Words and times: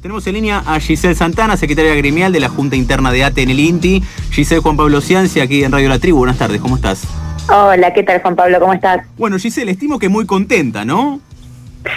Tenemos 0.00 0.26
en 0.26 0.34
línea 0.34 0.62
a 0.64 0.78
Giselle 0.78 1.16
Santana, 1.16 1.56
secretaria 1.56 1.94
gremial 1.94 2.32
de 2.32 2.38
la 2.38 2.48
Junta 2.48 2.76
Interna 2.76 3.10
de 3.10 3.24
ATE 3.24 3.42
en 3.42 3.50
el 3.50 3.58
INTI. 3.58 4.02
Giselle 4.30 4.62
Juan 4.62 4.76
Pablo 4.76 5.00
Ciancia, 5.00 5.42
aquí 5.42 5.64
en 5.64 5.72
Radio 5.72 5.88
La 5.88 5.98
Tribu. 5.98 6.18
Buenas 6.18 6.38
tardes, 6.38 6.60
¿cómo 6.60 6.76
estás? 6.76 7.02
Hola, 7.48 7.92
¿qué 7.92 8.04
tal 8.04 8.22
Juan 8.22 8.36
Pablo? 8.36 8.60
¿Cómo 8.60 8.72
estás? 8.72 9.04
Bueno, 9.16 9.36
Giselle, 9.36 9.72
estimo 9.72 9.98
que 9.98 10.08
muy 10.08 10.26
contenta, 10.26 10.84
¿no? 10.84 11.20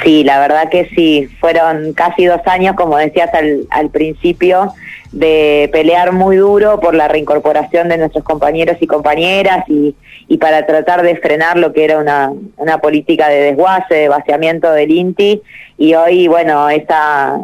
Sí, 0.04 0.24
la 0.24 0.40
verdad 0.40 0.70
que 0.70 0.90
sí. 0.96 1.28
Fueron 1.40 1.94
casi 1.94 2.26
dos 2.26 2.42
años, 2.46 2.76
como 2.76 2.98
decías 2.98 3.30
al, 3.34 3.90
principio, 3.90 4.74
de 5.12 5.70
pelear 5.72 6.12
muy 6.12 6.38
duro 6.38 6.80
por 6.80 6.96
la 6.96 7.08
reincorporación 7.08 7.90
de 7.90 7.98
nuestros 7.98 8.24
compañeros 8.24 8.78
y 8.80 8.88
compañeras 8.88 9.66
y, 9.68 9.96
para 10.40 10.66
tratar 10.66 11.02
de 11.02 11.18
frenar 11.18 11.58
lo 11.58 11.74
que 11.74 11.84
era 11.84 11.98
una, 11.98 12.32
una 12.56 12.78
política 12.78 13.28
de 13.28 13.42
desguace, 13.42 13.94
de 13.94 14.08
vaciamiento 14.08 14.72
del 14.72 14.92
INTI. 14.92 15.42
Y 15.78 15.94
hoy, 15.96 16.28
bueno, 16.28 16.70
esa, 16.70 17.38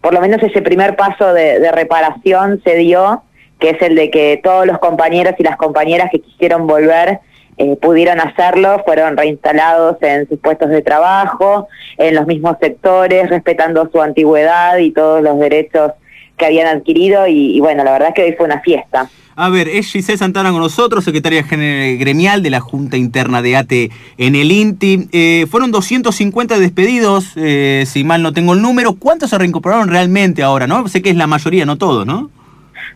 por 0.00 0.14
lo 0.14 0.20
menos 0.20 0.42
ese 0.42 0.62
primer 0.62 0.96
paso 0.96 1.32
de, 1.34 1.70
reparación 1.72 2.60
se 2.64 2.76
dio, 2.76 3.22
que 3.58 3.70
es 3.70 3.82
el 3.82 3.94
de 3.94 4.10
que 4.10 4.40
todos 4.42 4.66
los 4.66 4.78
compañeros 4.78 5.34
y 5.38 5.42
las 5.42 5.56
compañeras 5.56 6.10
que 6.10 6.20
quisieron 6.20 6.66
volver 6.66 7.20
eh, 7.56 7.76
pudieron 7.76 8.20
hacerlo, 8.20 8.82
fueron 8.84 9.16
reinstalados 9.16 9.96
en 10.02 10.28
sus 10.28 10.38
puestos 10.38 10.70
de 10.70 10.82
trabajo, 10.82 11.68
en 11.98 12.14
los 12.14 12.26
mismos 12.26 12.56
sectores, 12.60 13.28
respetando 13.28 13.88
su 13.92 14.00
antigüedad 14.00 14.78
y 14.78 14.92
todos 14.92 15.22
los 15.22 15.38
derechos 15.38 15.92
que 16.40 16.46
habían 16.46 16.66
adquirido 16.66 17.26
y, 17.26 17.60
bueno, 17.60 17.84
la 17.84 17.92
verdad 17.92 18.08
es 18.08 18.14
que 18.14 18.22
hoy 18.22 18.32
fue 18.32 18.46
una 18.46 18.60
fiesta. 18.60 19.08
A 19.36 19.48
ver, 19.48 19.68
es 19.68 19.92
Giselle 19.92 20.18
Santana 20.18 20.50
con 20.50 20.60
nosotros, 20.60 21.04
secretaria 21.04 21.42
gremial 21.42 22.42
de 22.42 22.50
la 22.50 22.60
Junta 22.60 22.96
Interna 22.96 23.42
de 23.42 23.56
ATE 23.56 23.90
en 24.18 24.34
el 24.34 24.50
INTI. 24.50 25.08
Eh, 25.12 25.46
fueron 25.50 25.70
250 25.70 26.58
despedidos, 26.58 27.32
eh, 27.36 27.84
si 27.86 28.04
mal 28.04 28.22
no 28.22 28.32
tengo 28.32 28.54
el 28.54 28.62
número. 28.62 28.94
¿Cuántos 28.94 29.30
se 29.30 29.38
reincorporaron 29.38 29.88
realmente 29.88 30.42
ahora? 30.42 30.66
no 30.66 30.88
Sé 30.88 31.00
que 31.00 31.10
es 31.10 31.16
la 31.16 31.26
mayoría, 31.26 31.64
no 31.64 31.78
todos, 31.78 32.06
¿no? 32.06 32.30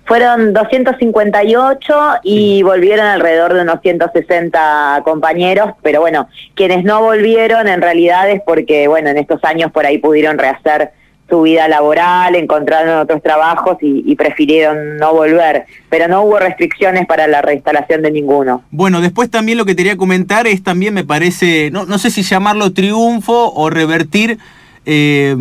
Fueron 0.06 0.52
258 0.52 1.94
y 2.22 2.62
volvieron 2.62 3.06
alrededor 3.06 3.54
de 3.54 3.62
unos 3.62 3.80
160 3.80 5.02
compañeros, 5.04 5.70
pero 5.82 6.00
bueno, 6.00 6.28
quienes 6.54 6.84
no 6.84 7.02
volvieron 7.02 7.68
en 7.68 7.80
realidad 7.80 8.28
es 8.30 8.42
porque, 8.44 8.86
bueno, 8.86 9.08
en 9.08 9.18
estos 9.18 9.42
años 9.44 9.72
por 9.72 9.86
ahí 9.86 9.98
pudieron 9.98 10.36
rehacer 10.36 10.92
su 11.28 11.42
vida 11.42 11.68
laboral, 11.68 12.34
encontraron 12.34 12.98
otros 12.98 13.22
trabajos 13.22 13.78
y, 13.80 14.14
prefirieron 14.14 14.98
no 14.98 15.12
volver, 15.12 15.64
pero 15.88 16.06
no 16.06 16.22
hubo 16.22 16.38
restricciones 16.38 17.06
para 17.06 17.26
la 17.26 17.42
reinstalación 17.42 18.02
de 18.02 18.10
ninguno. 18.10 18.62
Bueno, 18.70 19.00
después 19.00 19.30
también 19.30 19.58
lo 19.58 19.64
que 19.64 19.74
quería 19.74 19.96
comentar 19.96 20.46
es 20.46 20.62
también 20.62 20.94
me 20.94 21.04
parece, 21.04 21.70
no, 21.72 21.86
no 21.86 21.98
sé 21.98 22.10
si 22.10 22.22
llamarlo 22.22 22.72
triunfo 22.72 23.52
o 23.54 23.70
revertir 23.70 24.38
eh, 24.86 25.34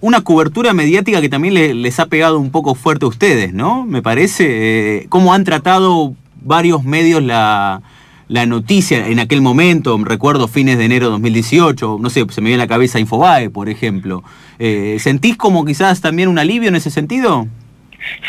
una 0.00 0.20
cobertura 0.22 0.72
mediática 0.72 1.20
que 1.20 1.28
también 1.28 1.82
les 1.82 2.00
ha 2.00 2.06
pegado 2.06 2.38
un 2.38 2.50
poco 2.50 2.74
fuerte 2.74 3.04
a 3.04 3.08
ustedes, 3.08 3.52
¿no? 3.52 3.84
Me 3.84 4.02
parece, 4.02 4.46
eh, 5.00 5.06
cómo 5.08 5.34
han 5.34 5.44
tratado 5.44 6.14
varios 6.44 6.84
medios 6.84 7.22
la, 7.22 7.82
la 8.28 8.46
noticia 8.46 9.08
en 9.08 9.18
aquel 9.18 9.42
momento, 9.42 9.98
recuerdo 10.02 10.48
fines 10.48 10.78
de 10.78 10.84
enero 10.84 11.06
de 11.06 11.12
2018, 11.12 11.98
no 12.00 12.10
sé, 12.10 12.24
se 12.30 12.40
me 12.40 12.48
viene 12.48 12.62
a 12.62 12.66
la 12.66 12.68
cabeza 12.68 12.98
Infobae, 12.98 13.50
por 13.50 13.68
ejemplo. 13.68 14.22
Eh, 14.58 14.96
¿Sentís 15.00 15.36
como 15.36 15.64
quizás 15.64 16.00
también 16.00 16.28
un 16.28 16.38
alivio 16.38 16.68
en 16.68 16.76
ese 16.76 16.90
sentido? 16.90 17.46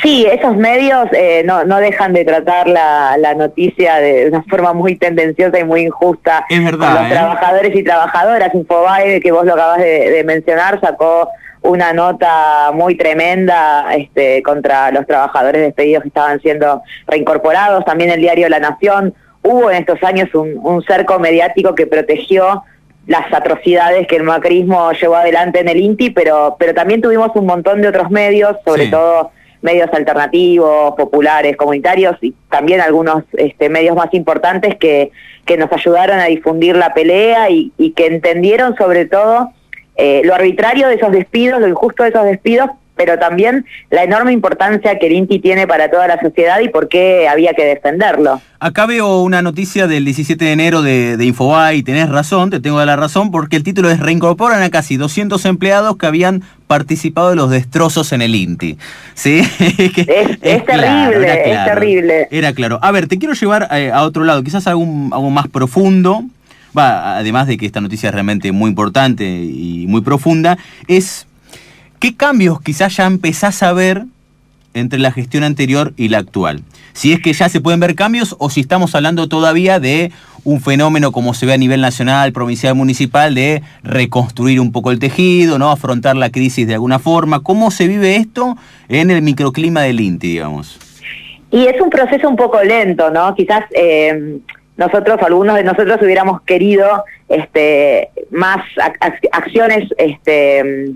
Sí, 0.02 0.26
esos 0.26 0.56
medios 0.56 1.08
eh, 1.14 1.44
no, 1.46 1.64
no 1.64 1.78
dejan 1.78 2.14
de 2.14 2.26
tratar 2.26 2.68
la, 2.68 3.18
la, 3.18 3.34
noticia 3.34 3.96
de 3.96 4.28
una 4.28 4.44
forma 4.44 4.74
muy 4.74 4.96
tendenciosa 4.96 5.60
y 5.60 5.64
muy 5.64 5.82
injusta. 5.82 6.46
Es 6.50 6.64
verdad. 6.64 7.02
los 7.02 7.08
¿eh? 7.08 7.14
trabajadores 7.14 7.76
y 7.76 7.84
trabajadoras. 7.84 8.54
Infobae, 8.54 9.22
que 9.22 9.32
vos 9.32 9.46
lo 9.46 9.54
acabas 9.54 9.80
de, 9.80 10.24
mencionar, 10.26 10.80
sacó 10.82 11.30
una 11.62 11.94
nota 11.94 12.72
muy 12.74 12.96
tremenda 12.96 13.94
este, 13.96 14.44
contra 14.44 14.92
los 14.92 15.08
trabajadores 15.08 15.62
despedidos 15.62 16.04
que 16.04 16.10
estaban 16.10 16.40
siendo 16.42 16.82
reincorporados. 17.08 17.86
También 17.86 18.10
el 18.10 18.20
diario 18.20 18.50
La 18.50 18.60
Nación 18.60 19.14
hubo 19.42 19.72
en 19.72 19.78
estos 19.78 20.02
años 20.04 20.30
un, 20.34 20.84
cerco 20.84 21.20
mediático 21.20 21.74
que 21.76 21.88
protegió 21.88 22.64
las 23.08 23.32
atrocidades 23.34 24.08
que 24.08 24.18
el 24.18 24.24
macrismo 24.24 24.92
llevó 24.94 25.16
adelante 25.16 25.60
en 25.60 25.68
el 25.68 25.78
INTI, 25.78 26.12
pero, 26.12 26.56
pero 26.58 26.74
también 26.74 27.02
tuvimos 27.02 27.32
un 27.36 27.46
montón 27.46 27.82
de 27.82 27.90
otros 27.90 28.10
medios, 28.10 28.56
sobre 28.66 28.88
todo 28.88 29.32
medios 29.64 29.90
alternativos, 29.94 30.94
populares, 30.96 31.58
comunitarios 31.58 32.18
y 32.22 32.36
también 32.50 32.82
algunos 32.82 33.24
este, 33.34 33.70
medios 33.70 33.96
más 33.96 34.14
importantes 34.14 34.76
que, 34.76 35.12
que 35.46 35.58
nos 35.58 35.72
ayudaron 35.72 36.20
a 36.20 36.26
difundir 36.26 36.76
la 36.76 36.94
pelea 36.94 37.50
y, 37.50 37.72
que 37.96 38.08
entendieron 38.08 38.76
sobre 38.76 39.06
todo 39.06 39.52
eh, 39.96 40.22
lo 40.26 40.36
arbitrario 40.36 40.88
de 40.90 40.96
esos 40.96 41.12
despidos, 41.12 41.62
lo 41.62 41.68
injusto 41.68 42.04
de 42.04 42.10
esos 42.10 42.26
despidos, 42.26 42.70
pero 42.96 43.18
también 43.18 43.66
la 43.90 44.04
enorme 44.04 44.32
importancia 44.32 45.00
que 45.00 45.08
el 45.08 45.14
INTI 45.14 45.40
tiene 45.40 45.68
para 45.68 45.90
toda 45.90 46.08
la 46.08 46.20
sociedad 46.22 46.60
y 46.60 46.70
por 46.70 46.88
qué 46.88 47.28
había 47.28 47.54
que 47.54 47.66
defenderlo. 47.66 48.42
Acá 48.60 48.86
veo 48.86 49.22
una 49.22 49.42
noticia 49.42 49.88
del 49.88 50.06
17 50.06 50.46
de 50.46 50.52
enero 50.52 50.82
de, 50.82 51.18
de 51.18 51.26
Infobae 51.26 51.76
y 51.76 51.84
tenés 51.84 52.10
razón, 52.10 52.50
te 52.50 52.60
tengo 52.60 52.84
la 52.86 52.96
razón, 52.96 53.32
porque 53.32 53.58
el 53.58 53.64
título 53.64 53.90
es 53.90 54.00
Reincorporan 54.00 54.62
a 54.62 54.70
casi 54.70 54.96
200 54.96 55.44
empleados 55.46 55.98
que 55.98 56.06
habían 56.06 56.44
participado 56.68 57.30
de 57.30 57.36
los 57.36 57.50
destrozos 57.50 58.14
en 58.14 58.22
el 58.22 58.36
INTI. 58.36 58.78
¿Sí? 59.16 59.42
es, 59.60 60.66
terrible, 60.66 61.52
es 61.52 61.66
terrible. 61.66 62.28
Era 62.32 62.54
claro. 62.54 62.80
A 62.82 62.92
ver, 62.92 63.08
te 63.08 63.20
quiero 63.20 63.34
llevar 63.34 63.68
eh, 63.72 63.92
a 63.94 64.04
otro 64.04 64.24
lado, 64.24 64.44
quizás 64.44 64.66
algo, 64.68 64.84
algo 65.12 65.30
más 65.30 65.48
profundo. 65.48 66.24
Va, 66.76 67.18
además 67.18 67.48
de 67.48 67.58
que 67.58 67.66
esta 67.66 67.82
noticia 67.82 68.10
es 68.10 68.14
realmente 68.14 68.52
muy 68.52 68.70
importante 68.70 69.26
y 69.26 69.86
muy 69.88 70.02
profunda, 70.02 70.58
es 70.88 71.28
¿Qué 72.04 72.18
cambios 72.18 72.60
quizás 72.60 72.98
ya 72.98 73.06
empezás 73.06 73.64
a 73.64 73.72
ver 73.72 74.04
entre 74.74 75.00
la 75.00 75.14
gestión 75.14 75.46
anterior 75.46 75.94
y 75.96 76.10
la 76.10 76.18
actual? 76.18 76.60
Si 76.92 77.14
es 77.14 77.22
que 77.22 77.32
ya 77.32 77.48
se 77.48 77.62
pueden 77.62 77.80
ver 77.80 77.96
cambios 77.96 78.36
o 78.40 78.50
si 78.50 78.60
estamos 78.60 78.94
hablando 78.94 79.30
todavía 79.30 79.80
de 79.80 80.12
un 80.44 80.60
fenómeno 80.60 81.14
como 81.14 81.34
se 81.34 81.46
ve 81.46 81.54
a 81.54 81.58
nivel 81.58 81.80
nacional, 81.80 82.34
provincial, 82.34 82.76
municipal, 82.76 83.34
de 83.36 83.64
reconstruir 83.84 84.60
un 84.60 84.74
poco 84.74 84.92
el 84.92 85.00
tejido, 85.00 85.58
¿no? 85.60 85.72
afrontar 85.72 86.18
la 86.18 86.30
crisis 86.30 86.68
de 86.68 86.74
alguna 86.74 87.00
forma. 87.00 87.42
¿Cómo 87.42 87.72
se 87.72 87.88
vive 87.88 88.18
esto 88.18 88.58
en 88.90 89.10
el 89.10 89.22
microclima 89.22 89.80
del 89.84 90.02
INTI, 90.02 90.28
digamos? 90.28 90.78
Y 91.52 91.68
es 91.68 91.80
un 91.80 91.90
proceso 91.90 92.28
un 92.28 92.36
poco 92.36 92.62
lento, 92.62 93.12
¿no? 93.12 93.34
Quizás 93.34 93.64
eh, 93.74 94.40
nosotros, 94.76 95.20
algunos 95.22 95.56
de 95.56 95.64
nosotros 95.64 96.02
hubiéramos 96.02 96.42
querido 96.42 97.06
este, 97.30 98.10
más 98.30 98.58
acciones 99.32 99.88
este, 99.98 100.96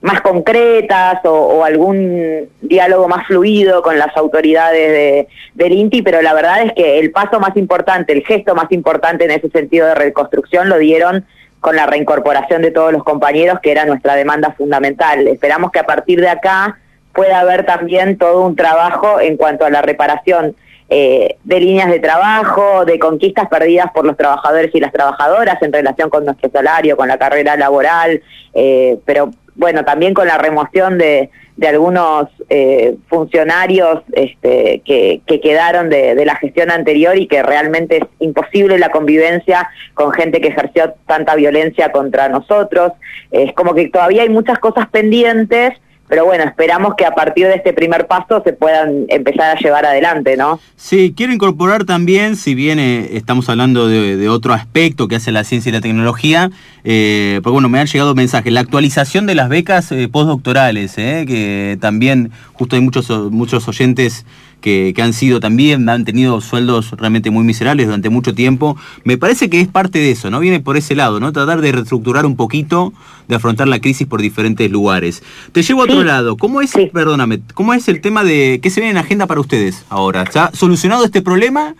más 0.00 0.20
concretas 0.20 1.20
o, 1.24 1.64
algún 1.64 2.48
diálogo 2.60 3.08
más 3.08 3.26
fluido 3.26 3.82
con 3.82 3.98
las 3.98 4.16
autoridades 4.16 4.88
de, 4.88 5.28
del 5.54 5.72
INTI, 5.72 6.02
pero 6.02 6.20
la 6.22 6.34
verdad 6.34 6.62
es 6.62 6.72
que 6.74 6.98
el 6.98 7.10
paso 7.10 7.40
más 7.40 7.56
importante, 7.56 8.12
el 8.12 8.24
gesto 8.24 8.54
más 8.54 8.70
importante 8.70 9.24
en 9.24 9.30
ese 9.30 9.48
sentido 9.50 9.86
de 9.86 9.94
reconstrucción 9.94 10.68
lo 10.68 10.78
dieron 10.78 11.24
con 11.60 11.76
la 11.76 11.86
reincorporación 11.86 12.60
de 12.60 12.70
todos 12.70 12.92
los 12.92 13.02
compañeros, 13.04 13.58
que 13.62 13.72
era 13.72 13.86
nuestra 13.86 14.14
demanda 14.14 14.54
fundamental. 14.58 15.26
Esperamos 15.26 15.70
que 15.70 15.78
a 15.78 15.86
partir 15.86 16.20
de 16.20 16.28
acá 16.28 16.78
pueda 17.14 17.40
haber 17.40 17.64
también 17.64 18.18
todo 18.18 18.42
un 18.42 18.56
trabajo 18.56 19.18
en 19.20 19.38
cuanto 19.38 19.64
a 19.64 19.70
la 19.70 19.80
reparación 19.80 20.54
eh, 20.90 21.36
de 21.42 21.60
líneas 21.60 21.90
de 21.90 22.00
trabajo, 22.00 22.84
de 22.84 22.98
conquistas 22.98 23.48
perdidas 23.48 23.90
por 23.94 24.04
los 24.04 24.18
trabajadores 24.18 24.70
y 24.74 24.80
las 24.80 24.92
trabajadoras 24.92 25.60
en 25.62 25.72
relación 25.72 26.10
con 26.10 26.26
nuestro 26.26 26.50
salario, 26.50 26.96
con 26.98 27.08
la 27.08 27.16
carrera 27.16 27.56
laboral, 27.56 28.20
eh, 28.52 28.98
pero 29.06 29.30
bueno, 29.54 29.84
también 29.84 30.14
con 30.14 30.26
la 30.26 30.38
remoción 30.38 30.98
de, 30.98 31.30
de 31.56 31.68
algunos 31.68 32.28
eh, 32.48 32.96
funcionarios 33.08 34.02
este, 34.12 34.82
que, 34.84 35.20
que, 35.26 35.40
quedaron 35.40 35.88
de, 35.88 36.14
de, 36.14 36.24
la 36.24 36.36
gestión 36.36 36.70
anterior 36.70 37.16
y 37.16 37.28
que 37.28 37.42
realmente 37.42 37.98
es 37.98 38.04
imposible 38.18 38.78
la 38.78 38.90
convivencia 38.90 39.68
con 39.94 40.12
gente 40.12 40.40
que 40.40 40.48
ejerció 40.48 40.94
tanta 41.06 41.36
violencia 41.36 41.92
contra 41.92 42.28
nosotros. 42.28 42.92
Es 43.30 43.52
como 43.52 43.74
que 43.74 43.88
todavía 43.88 44.22
hay 44.22 44.28
muchas 44.28 44.58
cosas 44.58 44.88
pendientes 44.88 45.74
pero 46.14 46.26
bueno, 46.26 46.44
esperamos 46.44 46.94
que 46.96 47.04
a 47.04 47.10
partir 47.10 47.48
de 47.48 47.56
este 47.56 47.72
primer 47.72 48.06
paso 48.06 48.40
se 48.44 48.52
puedan 48.52 49.04
empezar 49.08 49.56
a 49.56 49.58
llevar 49.58 49.84
adelante, 49.84 50.36
¿no? 50.36 50.60
Sí, 50.76 51.12
quiero 51.16 51.32
incorporar 51.32 51.86
también, 51.86 52.36
si 52.36 52.54
bien 52.54 52.78
eh, 52.78 53.16
estamos 53.16 53.48
hablando 53.48 53.88
de, 53.88 54.28
otro 54.28 54.52
aspecto 54.52 55.08
que 55.08 55.16
hace 55.16 55.32
la 55.32 55.42
ciencia 55.42 55.70
y 55.70 55.72
la 55.72 55.80
tecnología, 55.80 56.52
eh, 56.84 57.40
pues 57.42 57.52
bueno, 57.52 57.68
me 57.68 57.80
han 57.80 57.88
llegado 57.88 58.14
mensajes, 58.14 58.52
la 58.52 58.60
actualización 58.60 59.26
de 59.26 59.34
las 59.34 59.48
becas 59.48 59.90
eh, 59.90 60.06
postdoctorales, 60.06 60.96
eh, 60.98 61.24
que 61.26 61.78
también 61.80 62.30
justo 62.52 62.76
hay 62.76 62.82
muchos, 62.82 63.10
muchos 63.32 63.66
oyentes 63.66 64.24
que, 64.64 64.94
han 65.02 65.12
sido 65.12 65.40
también, 65.40 65.86
han 65.90 66.06
tenido 66.06 66.40
sueldos 66.40 66.92
realmente 66.92 67.30
muy 67.30 67.44
miserables 67.44 67.86
durante 67.86 68.08
mucho 68.08 68.34
tiempo. 68.34 68.78
Me 69.04 69.18
parece 69.18 69.50
que 69.50 69.60
es 69.60 69.68
parte 69.68 69.98
de 69.98 70.12
eso, 70.12 70.30
¿no? 70.30 70.40
Viene 70.40 70.60
por 70.60 70.78
ese 70.78 70.94
lado, 70.94 71.20
¿no? 71.20 71.34
Tratar 71.34 71.60
de 71.60 71.70
reestructurar 71.70 72.24
un 72.24 72.34
poquito, 72.34 72.94
de 73.28 73.36
afrontar 73.36 73.68
la 73.68 73.78
crisis 73.78 74.06
por 74.06 74.22
diferentes 74.22 74.70
lugares. 74.70 75.22
Te 75.52 75.62
llevo 75.62 75.82
a 75.82 75.84
otro 75.84 76.02
lado. 76.02 76.38
¿Cómo 76.38 76.62
es, 76.62 76.72
perdóname, 76.94 77.40
cómo 77.52 77.74
es 77.74 77.88
el 77.88 78.00
tema 78.00 78.24
de 78.24 78.58
qué 78.62 78.70
se 78.70 78.80
viene 78.80 78.92
en 78.92 79.04
agenda 79.04 79.26
para 79.26 79.40
ustedes 79.40 79.84
ahora? 79.90 80.24
¿Ya 80.32 80.50
solucionado 80.54 81.04
este 81.04 81.20
problema? 81.20 81.74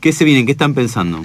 ¿Qué 0.00 0.12
se 0.12 0.26
viene? 0.26 0.44
¿Qué 0.44 0.52
están 0.52 0.74
pensando? 0.74 1.24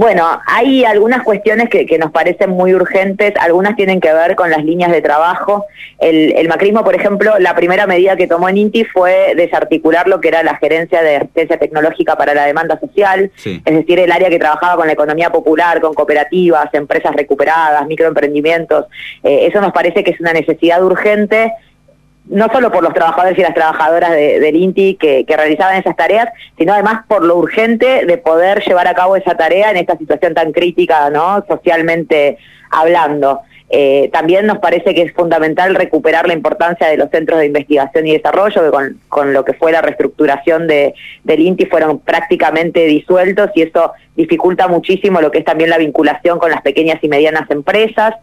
Bueno, 0.00 0.40
hay 0.46 0.82
algunas 0.86 1.22
cuestiones 1.24 1.68
que, 1.68 1.98
nos 1.98 2.10
parecen 2.10 2.48
muy 2.48 2.72
urgentes, 2.72 3.34
algunas 3.38 3.76
tienen 3.76 4.00
que 4.00 4.10
ver 4.10 4.34
con 4.34 4.50
las 4.50 4.64
líneas 4.64 4.90
de 4.90 5.02
trabajo. 5.02 5.66
El, 5.98 6.48
macrismo, 6.48 6.82
por 6.82 6.94
ejemplo, 6.94 7.38
la 7.38 7.54
primera 7.54 7.86
medida 7.86 8.16
que 8.16 8.26
tomó 8.26 8.48
en 8.48 8.56
INTI 8.56 8.84
fue 8.84 9.34
desarticular 9.36 10.08
lo 10.08 10.18
que 10.22 10.28
era 10.28 10.42
la 10.42 10.56
gerencia 10.56 11.02
de 11.02 11.16
asistencia 11.16 11.58
tecnológica 11.58 12.16
para 12.16 12.32
la 12.32 12.46
demanda 12.46 12.80
social, 12.80 13.30
es 13.44 13.62
decir, 13.62 13.98
el 13.98 14.10
área 14.10 14.30
que 14.30 14.38
trabajaba 14.38 14.76
con 14.76 14.86
la 14.86 14.94
economía 14.94 15.28
popular, 15.28 15.82
con 15.82 15.92
cooperativas, 15.92 16.72
empresas 16.72 17.14
recuperadas, 17.14 17.86
microemprendimientos. 17.86 18.86
Eh, 19.22 19.48
eso 19.48 19.60
nos 19.60 19.72
parece 19.74 20.02
que 20.02 20.12
es 20.12 20.20
una 20.20 20.32
necesidad 20.32 20.82
urgente 20.82 21.52
no 22.30 22.48
solo 22.52 22.70
por 22.70 22.82
los 22.82 22.94
trabajadores 22.94 23.36
y 23.36 23.42
las 23.42 23.54
trabajadoras 23.54 24.12
del 24.12 24.56
INTI 24.56 24.94
que, 24.94 25.24
realizaban 25.28 25.76
esas 25.76 25.96
tareas, 25.96 26.28
sino 26.56 26.72
además 26.72 27.02
por 27.08 27.24
lo 27.24 27.36
urgente 27.36 28.06
de 28.06 28.18
poder 28.18 28.62
llevar 28.64 28.86
a 28.86 28.94
cabo 28.94 29.16
esa 29.16 29.36
tarea 29.36 29.70
en 29.70 29.76
esta 29.76 29.98
situación 29.98 30.34
tan 30.34 30.52
crítica, 30.52 31.10
¿no? 31.10 31.44
Socialmente 31.48 32.38
hablando. 32.70 33.40
Eh, 33.72 34.10
también 34.12 34.46
nos 34.46 34.58
parece 34.58 34.94
que 34.94 35.02
es 35.02 35.12
fundamental 35.12 35.74
recuperar 35.74 36.26
la 36.26 36.34
importancia 36.34 36.88
de 36.88 36.96
los 36.96 37.10
centros 37.10 37.38
de 37.38 37.46
investigación 37.46 38.06
y 38.06 38.12
desarrollo, 38.12 38.62
que 38.64 38.94
con, 39.08 39.32
lo 39.32 39.44
que 39.44 39.52
fue 39.54 39.72
la 39.72 39.80
reestructuración 39.80 40.66
de, 40.66 40.94
del 41.24 41.40
INTI 41.40 41.66
fueron 41.66 41.98
prácticamente 42.00 42.84
disueltos 42.86 43.50
y 43.54 43.62
eso 43.62 43.92
dificulta 44.16 44.68
muchísimo 44.68 45.20
lo 45.20 45.30
que 45.30 45.38
es 45.38 45.44
también 45.44 45.70
la 45.70 45.78
vinculación 45.78 46.38
con 46.38 46.50
las 46.50 46.62
pequeñas 46.62 46.98
y 47.02 47.08
medianas 47.08 47.48
empresas 47.50 48.14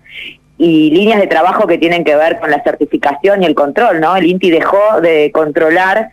y 0.57 0.89
líneas 0.91 1.19
de 1.19 1.27
trabajo 1.27 1.67
que 1.67 1.77
tienen 1.77 2.03
que 2.03 2.15
ver 2.15 2.39
con 2.39 2.49
la 2.49 2.63
certificación 2.63 3.43
y 3.43 3.45
el 3.45 3.55
control, 3.55 3.99
¿no? 3.99 4.15
El 4.15 4.25
INTI 4.25 4.49
dejó 4.49 5.01
de 5.01 5.31
controlar 5.31 6.09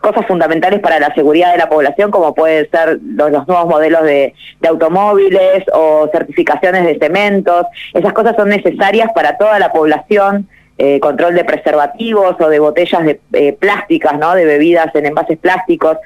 cosas 0.00 0.26
fundamentales 0.26 0.80
para 0.80 1.00
la 1.00 1.12
seguridad 1.14 1.52
de 1.52 1.58
la 1.58 1.68
población, 1.68 2.10
como 2.10 2.34
pueden 2.34 2.70
ser 2.70 2.98
los, 3.02 3.30
nuevos 3.30 3.66
modelos 3.66 4.02
de, 4.02 4.34
automóviles 4.68 5.64
o 5.72 6.08
certificaciones 6.12 6.84
de 6.84 6.98
cementos. 6.98 7.66
Esas 7.94 8.12
cosas 8.12 8.36
son 8.36 8.50
necesarias 8.50 9.10
para 9.14 9.36
toda 9.36 9.58
la 9.58 9.72
población. 9.72 10.48
Eh, 10.80 11.00
control 11.00 11.34
de 11.34 11.42
preservativos 11.42 12.36
o 12.38 12.48
de 12.48 12.60
botellas 12.60 13.02
de 13.02 13.20
eh, 13.32 13.52
plásticas, 13.52 14.16
¿no? 14.16 14.36
De 14.36 14.44
bebidas 14.44 14.94
en 14.94 15.06
envases 15.06 15.36
plásticos. 15.36 15.96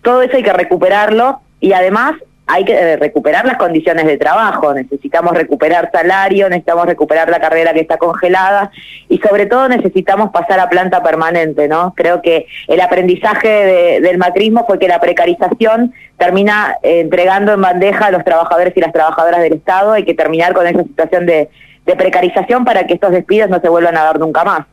Todo 0.00 0.22
eso 0.22 0.34
hay 0.34 0.42
que 0.42 0.52
recuperarlo 0.54 1.40
y 1.60 1.74
además 1.74 2.14
hay 2.48 2.64
que 2.64 2.72
eh, 2.72 2.96
recuperar 2.96 3.44
las 3.44 3.58
condiciones 3.58 4.06
de 4.06 4.16
trabajo, 4.16 4.72
necesitamos 4.72 5.34
recuperar 5.34 5.90
salario, 5.92 6.48
necesitamos 6.48 6.86
recuperar 6.86 7.28
la 7.28 7.40
carrera 7.40 7.74
que 7.74 7.80
está 7.80 7.98
congelada 7.98 8.70
y 9.08 9.18
sobre 9.18 9.44
todo 9.44 9.68
necesitamos 9.68 10.30
pasar 10.30 10.58
a 10.58 10.70
planta 10.70 11.02
permanente, 11.02 11.68
¿no? 11.68 11.92
Creo 11.94 12.22
que 12.22 12.46
el 12.66 12.80
aprendizaje 12.80 14.00
del 14.00 14.16
macrismo 14.16 14.64
fue 14.66 14.78
que 14.78 14.88
la 14.88 14.98
precarización 14.98 15.92
termina 16.16 16.76
eh, 16.82 17.00
entregando 17.00 17.52
en 17.52 17.60
bandeja 17.60 18.06
a 18.06 18.10
los 18.10 18.24
trabajadores 18.24 18.74
y 18.74 18.80
las 18.80 18.92
trabajadoras 18.94 19.42
del 19.42 19.52
Estado, 19.52 19.92
hay 19.92 20.04
que 20.04 20.14
terminar 20.14 20.54
con 20.54 20.66
esa 20.66 20.82
situación 20.82 21.26
de, 21.26 21.50
de 21.84 21.96
precarización 21.96 22.64
para 22.64 22.86
que 22.86 22.94
estos 22.94 23.10
despidos 23.10 23.50
no 23.50 23.60
se 23.60 23.68
vuelvan 23.68 23.96
a 23.98 24.04
dar 24.04 24.18
nunca 24.18 24.42
más. 24.42 24.66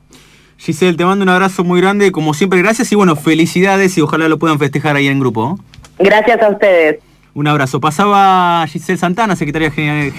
Giselle, 0.58 0.96
te 0.96 1.04
mando 1.04 1.24
un 1.24 1.30
abrazo 1.30 1.66
muy 1.66 1.82
grande, 1.82 2.14
como 2.14 2.34
siempre, 2.34 2.60
gracias 2.60 2.90
y 2.94 2.96
bueno, 2.96 3.18
felicidades 3.18 3.98
y 3.98 4.02
ojalá 4.02 4.30
lo 4.30 4.40
puedan 4.40 4.60
festejar 4.60 4.96
ahí 4.96 5.08
en 5.08 5.20
grupo. 5.20 5.60
Gracias 6.00 6.42
a 6.42 6.50
ustedes. 6.50 7.00
Un 7.36 7.48
abrazo. 7.48 7.82
Pasaba 7.82 8.66
Giselle 8.66 8.98
Santana, 8.98 9.36
secretaria, 9.36 9.70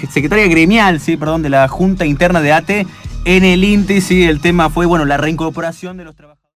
secretaria 0.09 0.47
gremial, 0.47 0.99
sí, 0.99 1.17
perdón, 1.17 1.41
de 1.41 1.49
la 1.49 1.67
Junta 1.67 2.05
Interna 2.05 2.41
de 2.41 2.53
ATE 2.53 2.87
en 3.25 3.43
el 3.43 3.63
INTI, 3.63 4.01
sí, 4.01 4.23
el 4.23 4.39
tema 4.39 4.69
fue, 4.69 4.85
bueno, 4.85 5.03
la 5.03 5.17
reincorporación 5.17 5.97
de 5.97 6.05
los 6.05 6.15
trabajadores. 6.15 6.46